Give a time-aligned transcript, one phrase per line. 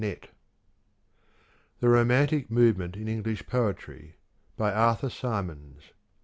[0.03, 0.29] net."
[1.79, 4.15] The Romantic Movement in English Poetry."
[4.57, 5.91] By Arthur Symons.